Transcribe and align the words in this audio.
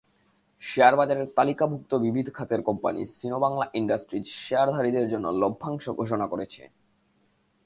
শেয়ারবাজারে 0.63 1.23
তালিকাভুক্ত 1.37 1.91
বিবিধ 1.95 2.27
খাতের 2.33 2.61
কোম্পানি 2.61 3.01
সিনোবাংলা 3.17 3.65
ইন্ডাস্ট্রিজ 3.73 4.25
শেয়ারধারীদের 4.45 5.05
জন্য 5.09 5.25
লভ্যাংশ 5.41 5.85
ঘোষণা 5.99 6.25
করেছে। 6.27 6.61